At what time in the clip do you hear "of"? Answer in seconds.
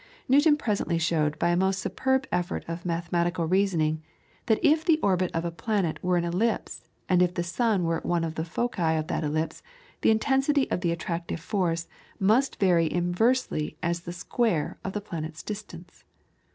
2.67-2.85, 5.31-5.45, 8.23-8.33, 8.97-9.05, 10.71-10.81, 14.83-14.93